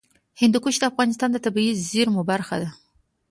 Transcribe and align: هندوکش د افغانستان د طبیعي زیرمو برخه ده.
هندوکش 0.41 0.75
د 0.79 0.83
افغانستان 0.91 1.29
د 1.31 1.37
طبیعي 1.45 1.73
زیرمو 1.89 2.21
برخه 2.31 2.55
ده. 2.61 2.69